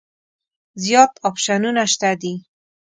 زیات 0.83 1.11
اپشنونه 1.29 1.83
شته 1.91 2.11
دي. 2.21 2.33